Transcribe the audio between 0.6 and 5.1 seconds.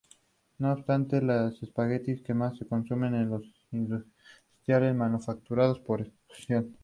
obstante, los espaguetis que más se consumen son los industriales,